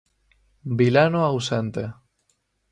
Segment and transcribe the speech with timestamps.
[0.77, 1.83] Vilano ausente.